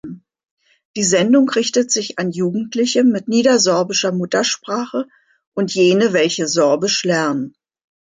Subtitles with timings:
[0.95, 5.05] Die Sendung richtet sich an Jugendliche mit niedersorbischer Muttersprache
[5.53, 7.53] und jene, welche Sorbisch lernen.